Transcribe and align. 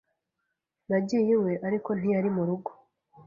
Nagiye 0.87 1.31
iwe, 1.35 1.53
ariko 1.67 1.89
ntiyari 1.97 2.29
mu 2.35 2.43
rugo. 2.47 2.69